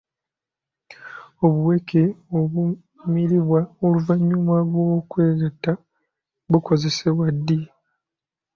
Obuweke 1.45 2.01
obumiribwa 2.37 3.59
oluvannyuma 3.85 4.53
lw'okwegatta 4.71 5.71
bukozesebwa 6.51 7.27
ddi? 7.35 7.59